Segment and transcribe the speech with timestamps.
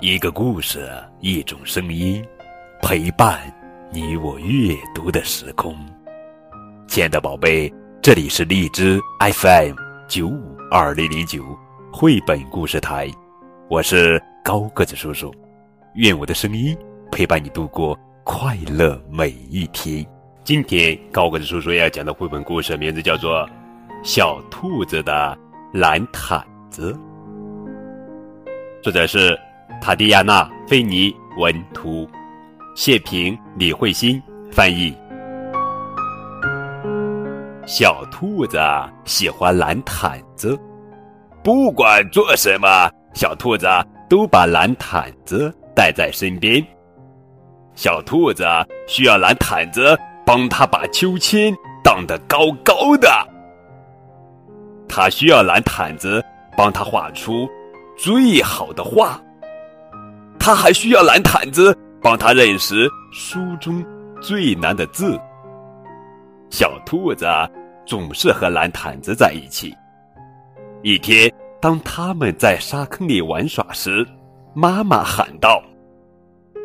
[0.00, 2.24] 一个故事，一种声音，
[2.80, 3.38] 陪伴
[3.92, 5.76] 你我阅读的时空。
[6.88, 9.74] 亲爱的宝贝，这里是荔枝 FM
[10.08, 11.44] 九五二零零九
[11.92, 13.10] 绘本故事台，
[13.68, 15.30] 我是高个子叔叔。
[15.96, 16.74] 愿我的声音
[17.12, 20.02] 陪伴你度过快乐每一天。
[20.44, 23.46] 今天高个子叔叔要讲的绘本故事名字叫做
[24.02, 25.38] 《小兔子的
[25.74, 26.90] 蓝毯子》。
[28.82, 29.38] 作者是
[29.78, 32.08] 塔蒂亚娜·菲尼文图，
[32.74, 34.94] 谢平、李慧欣翻译。
[37.66, 38.58] 小兔子
[39.04, 40.58] 喜欢蓝毯子，
[41.42, 43.66] 不管做什么，小兔子
[44.08, 46.64] 都把蓝毯子带在身边。
[47.74, 48.44] 小兔子
[48.86, 53.08] 需要蓝毯子帮他把秋千荡得高高的，
[54.88, 56.24] 他需要蓝毯子
[56.56, 57.48] 帮他画出。
[57.96, 59.20] 最好的画，
[60.40, 63.84] 他还需要蓝毯子帮他认识书中
[64.20, 65.16] 最难的字。
[66.48, 67.26] 小兔子
[67.86, 69.72] 总是和蓝毯子在一起。
[70.82, 74.04] 一天，当他们在沙坑里玩耍时，
[74.54, 75.62] 妈妈喊道：“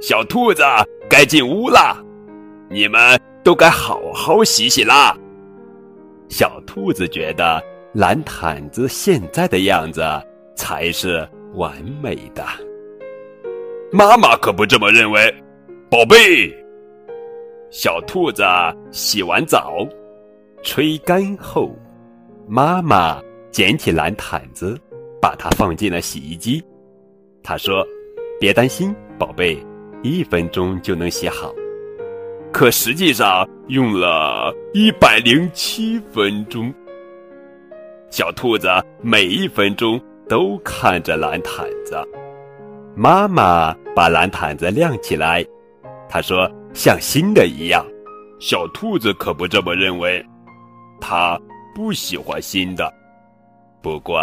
[0.00, 0.62] 小兔子，
[1.08, 1.96] 该进屋啦！
[2.68, 5.16] 你们都该好好洗洗啦。”
[6.28, 7.60] 小兔子觉得
[7.94, 10.02] 蓝毯子现在的样子。
[10.54, 12.44] 才是完美的。
[13.92, 15.32] 妈妈可不这么认为，
[15.90, 16.50] 宝贝。
[17.70, 18.42] 小兔子
[18.90, 19.86] 洗完澡，
[20.62, 21.76] 吹干后，
[22.48, 23.20] 妈妈
[23.50, 24.80] 捡起蓝毯子，
[25.20, 26.62] 把它放进了洗衣机。
[27.42, 27.86] 她说
[28.40, 29.62] ：“别担心，宝贝，
[30.02, 31.52] 一分钟就能洗好。”
[32.50, 36.72] 可实际上用了一百零七分钟。
[38.10, 38.68] 小兔子
[39.02, 40.00] 每一分钟。
[40.28, 42.00] 都看着蓝毯子，
[42.94, 45.44] 妈妈把蓝毯子晾起来，
[46.08, 47.84] 他说像新的一样。
[48.40, 50.24] 小兔子可不这么认为，
[51.00, 51.40] 它
[51.74, 52.92] 不喜欢新的。
[53.80, 54.20] 不过，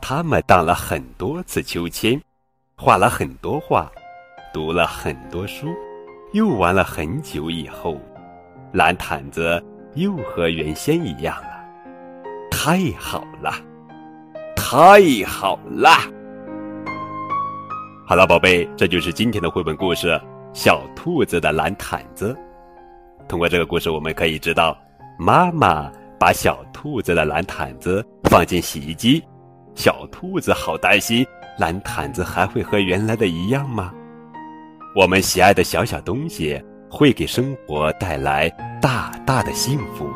[0.00, 2.20] 他们荡了很多次秋千，
[2.76, 3.90] 画了很多画，
[4.52, 5.74] 读了很多书，
[6.32, 8.00] 又玩了很久以后，
[8.72, 9.60] 蓝毯子
[9.94, 11.48] 又和原先一样了。
[12.48, 13.52] 太好了！
[14.54, 15.90] 太好了！
[18.08, 20.08] 好了，宝贝，这就是今天的绘本故事
[20.54, 22.34] 《小兔子的蓝毯子》。
[23.28, 24.74] 通过这个故事，我们可以知道，
[25.18, 29.22] 妈妈把小兔子的蓝毯子放进洗衣机，
[29.74, 31.22] 小兔子好担心，
[31.58, 33.92] 蓝毯子还会和原来的一样吗？
[34.96, 36.58] 我们喜爱的小小东西
[36.90, 38.48] 会给生活带来
[38.80, 40.10] 大大的幸福。